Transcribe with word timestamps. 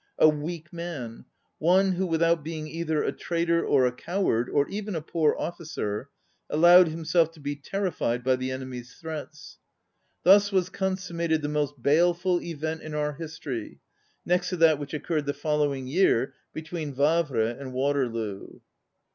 A 0.17 0.27
weak 0.27 0.73
man, 0.73 1.17
ŌĆö 1.17 1.25
one 1.59 1.91
who 1.91 2.07
without 2.07 2.43
being 2.43 2.65
either 2.67 3.03
a 3.03 3.11
traitor 3.11 3.63
or 3.63 3.85
a 3.85 3.91
coward, 3.91 4.49
or 4.49 4.67
even 4.67 4.95
a 4.95 4.99
poor 5.03 5.35
officer, 5.37 6.09
allowed 6.49 6.87
him 6.87 7.05
self 7.05 7.29
to 7.33 7.39
be 7.39 7.55
terrified 7.55 8.23
by 8.23 8.35
the 8.35 8.49
enemy's 8.49 8.95
threats. 8.95 9.59
Thus 10.23 10.51
was 10.51 10.69
consummated 10.69 11.43
the 11.43 11.49
most 11.49 11.75
baleful 11.79 12.41
event 12.41 12.81
in 12.81 12.95
our 12.95 13.13
history, 13.13 13.79
next 14.25 14.49
to 14.49 14.57
that 14.57 14.79
which 14.79 14.95
occurred 14.95 15.27
the 15.27 15.35
fol 15.35 15.59
lowing 15.59 15.85
year 15.85 16.33
between 16.51 16.95
Wavre 16.95 17.55
and 17.59 17.71
Waterloo." 17.71 18.59